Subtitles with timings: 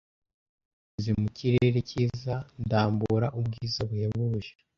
[0.87, 4.51] Binyuze mu kirere cyiza ndambura ubwiza buhebuje,